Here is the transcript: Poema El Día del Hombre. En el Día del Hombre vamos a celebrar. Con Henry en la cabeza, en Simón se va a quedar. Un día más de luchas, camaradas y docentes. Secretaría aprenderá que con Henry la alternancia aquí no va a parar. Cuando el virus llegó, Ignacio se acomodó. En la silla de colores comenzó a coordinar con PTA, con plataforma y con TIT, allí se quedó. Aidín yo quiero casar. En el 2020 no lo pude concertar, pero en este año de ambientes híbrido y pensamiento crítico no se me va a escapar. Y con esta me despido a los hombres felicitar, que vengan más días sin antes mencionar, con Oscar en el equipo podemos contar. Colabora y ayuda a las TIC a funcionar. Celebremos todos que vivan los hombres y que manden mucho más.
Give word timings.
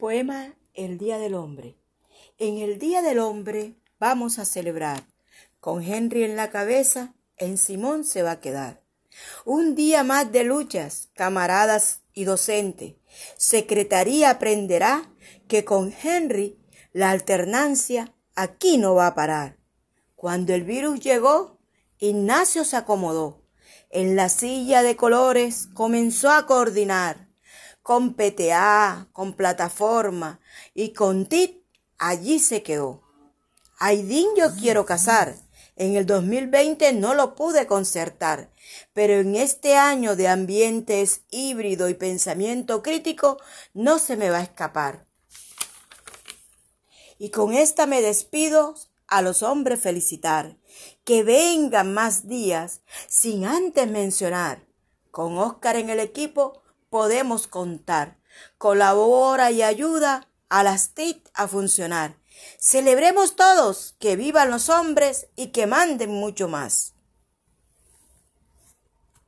Poema 0.00 0.54
El 0.72 0.96
Día 0.96 1.18
del 1.18 1.34
Hombre. 1.34 1.76
En 2.38 2.56
el 2.56 2.78
Día 2.78 3.02
del 3.02 3.18
Hombre 3.18 3.74
vamos 3.98 4.38
a 4.38 4.46
celebrar. 4.46 5.04
Con 5.60 5.82
Henry 5.82 6.24
en 6.24 6.36
la 6.36 6.48
cabeza, 6.48 7.12
en 7.36 7.58
Simón 7.58 8.04
se 8.04 8.22
va 8.22 8.30
a 8.30 8.40
quedar. 8.40 8.82
Un 9.44 9.74
día 9.74 10.02
más 10.02 10.32
de 10.32 10.42
luchas, 10.44 11.10
camaradas 11.12 12.00
y 12.14 12.24
docentes. 12.24 12.94
Secretaría 13.36 14.30
aprenderá 14.30 15.12
que 15.48 15.66
con 15.66 15.92
Henry 16.02 16.58
la 16.94 17.10
alternancia 17.10 18.14
aquí 18.34 18.78
no 18.78 18.94
va 18.94 19.08
a 19.08 19.14
parar. 19.14 19.58
Cuando 20.16 20.54
el 20.54 20.64
virus 20.64 21.00
llegó, 21.00 21.58
Ignacio 21.98 22.64
se 22.64 22.78
acomodó. 22.78 23.42
En 23.90 24.16
la 24.16 24.30
silla 24.30 24.82
de 24.82 24.96
colores 24.96 25.68
comenzó 25.74 26.30
a 26.30 26.46
coordinar 26.46 27.29
con 27.82 28.14
PTA, 28.14 29.08
con 29.12 29.34
plataforma 29.34 30.40
y 30.74 30.92
con 30.92 31.26
TIT, 31.26 31.62
allí 31.98 32.38
se 32.38 32.62
quedó. 32.62 33.02
Aidín 33.78 34.28
yo 34.36 34.54
quiero 34.54 34.84
casar. 34.84 35.34
En 35.76 35.96
el 35.96 36.04
2020 36.04 36.92
no 36.92 37.14
lo 37.14 37.34
pude 37.34 37.66
concertar, 37.66 38.50
pero 38.92 39.14
en 39.14 39.34
este 39.34 39.76
año 39.76 40.14
de 40.14 40.28
ambientes 40.28 41.22
híbrido 41.30 41.88
y 41.88 41.94
pensamiento 41.94 42.82
crítico 42.82 43.38
no 43.72 43.98
se 43.98 44.16
me 44.16 44.28
va 44.28 44.38
a 44.38 44.42
escapar. 44.42 45.06
Y 47.18 47.30
con 47.30 47.54
esta 47.54 47.86
me 47.86 48.02
despido 48.02 48.74
a 49.06 49.22
los 49.22 49.42
hombres 49.42 49.80
felicitar, 49.80 50.58
que 51.04 51.22
vengan 51.22 51.94
más 51.94 52.28
días 52.28 52.82
sin 53.08 53.46
antes 53.46 53.88
mencionar, 53.88 54.66
con 55.10 55.38
Oscar 55.38 55.76
en 55.76 55.88
el 55.88 56.00
equipo 56.00 56.62
podemos 56.90 57.46
contar. 57.46 58.18
Colabora 58.58 59.50
y 59.50 59.62
ayuda 59.62 60.28
a 60.48 60.62
las 60.62 60.90
TIC 60.90 61.30
a 61.34 61.48
funcionar. 61.48 62.16
Celebremos 62.58 63.36
todos 63.36 63.94
que 63.98 64.16
vivan 64.16 64.50
los 64.50 64.68
hombres 64.68 65.28
y 65.36 65.48
que 65.48 65.66
manden 65.66 66.10
mucho 66.10 66.48
más. 66.48 66.94